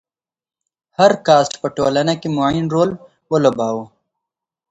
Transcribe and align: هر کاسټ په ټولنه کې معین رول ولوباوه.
هر 0.97 1.11
کاسټ 1.27 1.53
په 1.61 1.67
ټولنه 1.77 2.13
کې 2.21 2.27
معین 2.37 2.65
رول 2.73 2.89
ولوباوه. 3.31 3.85